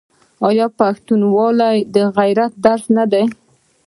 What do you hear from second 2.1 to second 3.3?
غیرت درس نه دی؟